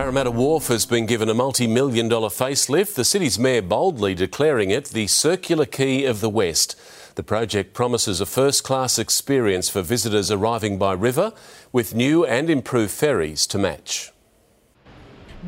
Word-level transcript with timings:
Parramatta 0.00 0.30
Wharf 0.30 0.68
has 0.68 0.86
been 0.86 1.04
given 1.04 1.28
a 1.28 1.34
multi 1.34 1.66
million 1.66 2.08
dollar 2.08 2.30
facelift, 2.30 2.94
the 2.94 3.04
city's 3.04 3.38
mayor 3.38 3.60
boldly 3.60 4.14
declaring 4.14 4.70
it 4.70 4.86
the 4.86 5.06
Circular 5.06 5.66
Quay 5.66 6.06
of 6.06 6.22
the 6.22 6.30
West. 6.30 6.74
The 7.16 7.22
project 7.22 7.74
promises 7.74 8.18
a 8.18 8.24
first 8.24 8.64
class 8.64 8.98
experience 8.98 9.68
for 9.68 9.82
visitors 9.82 10.30
arriving 10.30 10.78
by 10.78 10.94
river, 10.94 11.34
with 11.70 11.94
new 11.94 12.24
and 12.24 12.48
improved 12.48 12.92
ferries 12.92 13.46
to 13.48 13.58
match. 13.58 14.10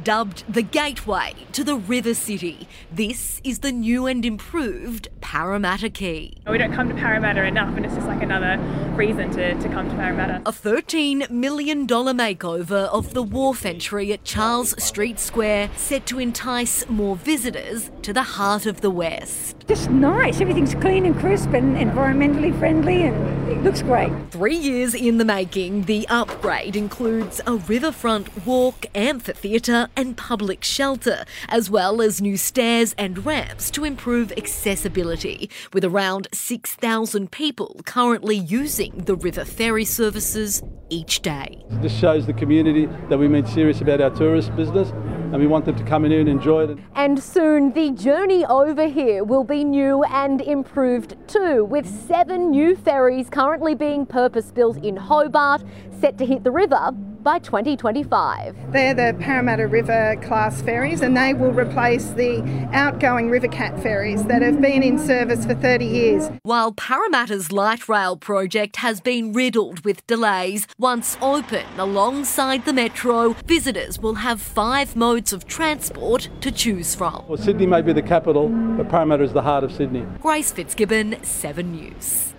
Dubbed 0.05 0.45
the 0.49 0.63
gateway 0.63 1.35
to 1.53 1.63
the 1.63 1.77
River 1.77 2.15
City, 2.15 2.67
this 2.91 3.43
is 3.45 3.59
the 3.59 3.71
new 3.71 4.07
and 4.07 4.25
improved 4.25 5.09
Parramatta 5.21 5.91
Quay. 5.91 6.33
We 6.49 6.57
don't 6.57 6.73
come 6.73 6.89
to 6.89 6.95
Parramatta 6.95 7.45
enough, 7.45 7.77
and 7.77 7.85
it's 7.85 7.95
just 7.95 8.07
like 8.07 8.23
another 8.23 8.59
reason 8.95 9.31
to, 9.33 9.55
to 9.55 9.69
come 9.69 9.91
to 9.91 9.95
Parramatta. 9.97 10.41
A 10.47 10.53
$13 10.53 11.29
million 11.29 11.87
makeover 11.87 12.89
of 12.89 13.13
the 13.13 13.23
wharf 13.23 13.67
entry 13.67 14.15
at 14.15 14.25
Charles 14.25 14.75
Street 14.83 15.19
Square 15.19 15.69
set 15.77 16.07
to 16.07 16.19
entice 16.19 16.89
more 16.89 17.17
visitors 17.17 17.91
to 18.01 18.15
the 18.15 18.23
heart 18.23 18.65
of 18.65 18.81
the 18.81 18.91
West. 18.91 19.57
Just 19.69 19.91
nice. 19.91 20.41
Everything's 20.41 20.75
clean 20.75 21.05
and 21.05 21.15
crisp 21.19 21.53
and 21.53 21.77
environmentally 21.77 22.59
friendly 22.59 23.03
and 23.03 23.15
it 23.49 23.63
looks 23.63 23.83
great. 23.83 24.13
Three 24.31 24.57
years 24.57 24.95
in 24.95 25.19
the 25.19 25.25
making, 25.25 25.83
the 25.83 26.07
upgrade 26.09 26.77
includes 26.77 27.41
a 27.47 27.55
riverfront 27.55 28.47
walk, 28.47 28.87
amphitheatre, 28.95 29.89
and 29.97 30.17
public 30.17 30.65
shelter, 30.65 31.25
as 31.49 31.69
well 31.69 32.01
as 32.01 32.21
new 32.21 32.37
stairs 32.37 32.95
and 32.97 33.25
ramps 33.25 33.71
to 33.73 33.85
improve 33.85 34.33
accessibility, 34.33 35.51
with 35.73 35.85
around 35.85 36.29
6,000 36.33 37.31
people 37.31 37.81
currently 37.85 38.37
using 38.37 38.99
the 38.99 39.17
river 39.17 39.45
ferry 39.45 39.85
services 39.85 40.63
each 40.89 41.21
day. 41.23 41.65
This 41.71 41.93
shows 41.93 42.27
the 42.27 42.35
community 42.35 42.87
that 43.09 43.19
we 43.19 43.29
mean 43.29 43.47
serious 43.47 43.81
about 43.81 44.01
our 44.01 44.11
tourist 44.11 44.55
business 44.57 44.93
and 45.33 45.41
we 45.41 45.47
want 45.47 45.65
them 45.65 45.75
to 45.75 45.85
come 45.85 46.05
in 46.05 46.13
and 46.13 46.29
enjoy 46.29 46.65
it. 46.65 46.79
And 46.95 47.21
soon 47.21 47.73
the 47.73 47.91
journey 47.91 48.45
over 48.45 48.87
here 48.87 49.25
will 49.25 49.45
be 49.45 49.65
new 49.65 50.05
and 50.05 50.41
improved 50.43 51.17
too, 51.27 51.65
with 51.65 51.89
seven 52.07 52.51
new 52.51 52.77
ferries 52.77 53.31
currently 53.31 53.75
being 53.75 54.05
purpose 54.05 54.53
built 54.53 54.77
in 54.85 54.95
Hobart, 54.95 55.65
set 56.01 56.19
to 56.19 56.27
hit 56.27 56.45
the 56.45 56.51
river 56.51 56.95
by 57.23 57.39
2025. 57.39 58.73
They're 58.73 58.95
the 58.95 59.17
Parramatta 59.19 59.67
River 59.67 60.17
class 60.23 60.61
ferries 60.63 61.01
and 61.01 61.17
they 61.17 61.35
will 61.35 61.53
replace 61.53 62.11
the 62.11 62.43
outgoing 62.73 63.31
Rivercat 63.31 63.83
ferries 63.83 64.25
that 64.25 64.43
have 64.43 64.61
been 64.61 64.83
in 64.83 64.99
service 64.99 65.45
for 65.45 65.55
30 65.55 65.85
years. 65.85 66.31
While 66.43 66.73
Parramatta's 66.73 67.53
light 67.53 67.89
rail 67.89 68.17
project 68.17 68.77
has 68.77 69.01
been 69.01 69.33
riddled 69.33 69.85
with 69.85 70.07
delays, 70.07 70.67
once 70.79 71.17
open 71.21 71.67
alongside 71.79 72.65
the 72.65 72.73
metro, 72.73 73.35
visitors 73.47 73.99
will 73.99 74.15
have 74.17 74.41
five 74.41 74.97
modes 74.97 75.33
of 75.33 75.47
transport 75.47 76.29
to 76.41 76.51
choose 76.51 76.95
from. 76.95 77.25
Well, 77.29 77.39
Sydney 77.39 77.67
may 77.67 77.83
be 77.83 77.93
the 77.93 78.03
capital, 78.03 78.49
but 78.49 78.89
Parramatta 78.89 79.25
is 79.25 79.33
the 79.33 79.43
heart 79.43 79.65
of 79.65 79.73
Sydney. 79.73 80.07
Grace 80.21 80.53
Fitzgibbon, 80.53 81.23
7 81.23 81.73
News. 81.73 82.35